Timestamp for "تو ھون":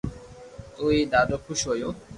0.73-0.99